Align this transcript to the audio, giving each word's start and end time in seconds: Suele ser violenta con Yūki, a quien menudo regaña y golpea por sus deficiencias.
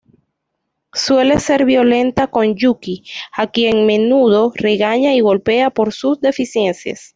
Suele 0.95 1.39
ser 1.39 1.63
violenta 1.63 2.25
con 2.25 2.55
Yūki, 2.55 3.03
a 3.37 3.45
quien 3.51 3.85
menudo 3.85 4.51
regaña 4.55 5.13
y 5.13 5.21
golpea 5.21 5.69
por 5.69 5.93
sus 5.93 6.19
deficiencias. 6.19 7.09